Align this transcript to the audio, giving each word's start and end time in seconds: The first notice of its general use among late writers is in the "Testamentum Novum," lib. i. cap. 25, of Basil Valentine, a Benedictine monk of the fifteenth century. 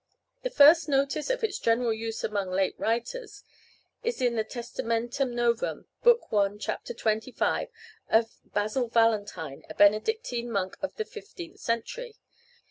The 0.41 0.49
first 0.49 0.89
notice 0.89 1.29
of 1.29 1.43
its 1.43 1.59
general 1.59 1.93
use 1.93 2.23
among 2.23 2.49
late 2.49 2.73
writers 2.79 3.43
is 4.01 4.19
in 4.19 4.35
the 4.35 4.43
"Testamentum 4.43 5.35
Novum," 5.35 5.85
lib. 6.03 6.17
i. 6.33 6.57
cap. 6.57 6.83
25, 6.85 7.67
of 8.09 8.35
Basil 8.45 8.87
Valentine, 8.89 9.61
a 9.69 9.75
Benedictine 9.75 10.49
monk 10.49 10.75
of 10.81 10.95
the 10.95 11.05
fifteenth 11.05 11.59
century. 11.59 12.15